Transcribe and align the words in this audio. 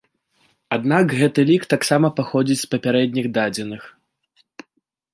Аднак 0.77 1.13
гэты 1.19 1.45
лік 1.51 1.63
таксама 1.75 2.07
паходзіць 2.21 2.59
з 2.65 2.73
папярэдніх 2.75 3.25
дадзеных. 3.39 3.89